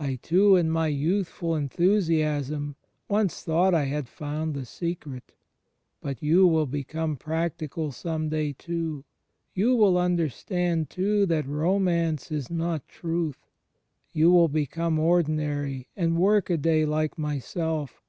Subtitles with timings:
[0.00, 2.74] I too, in my youthful enthusiasm,
[3.08, 5.34] once thought I had foimd the secret....
[6.00, 9.04] But you will become practical, some day, too.
[9.54, 13.46] You will xmderstand, too, that romance is not truth.
[14.12, 18.02] You will become ordinary and workaday like myself.